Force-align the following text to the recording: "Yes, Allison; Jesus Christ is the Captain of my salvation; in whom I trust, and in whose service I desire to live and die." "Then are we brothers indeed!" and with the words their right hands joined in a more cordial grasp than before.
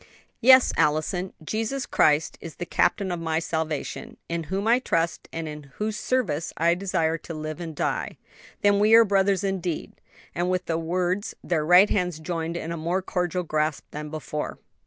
"Yes, 0.39 0.73
Allison; 0.77 1.31
Jesus 1.43 1.85
Christ 1.85 2.35
is 2.41 2.55
the 2.55 2.65
Captain 2.65 3.11
of 3.11 3.19
my 3.19 3.37
salvation; 3.37 4.17
in 4.27 4.45
whom 4.45 4.67
I 4.67 4.79
trust, 4.79 5.29
and 5.31 5.47
in 5.47 5.71
whose 5.75 5.95
service 5.95 6.51
I 6.57 6.73
desire 6.73 7.19
to 7.19 7.35
live 7.35 7.59
and 7.61 7.75
die." 7.75 8.17
"Then 8.61 8.77
are 8.77 8.79
we 8.79 9.03
brothers 9.03 9.43
indeed!" 9.43 9.93
and 10.33 10.49
with 10.49 10.65
the 10.65 10.79
words 10.79 11.35
their 11.43 11.63
right 11.63 11.91
hands 11.91 12.17
joined 12.17 12.57
in 12.57 12.71
a 12.71 12.77
more 12.77 13.03
cordial 13.03 13.43
grasp 13.43 13.85
than 13.91 14.09
before. 14.09 14.57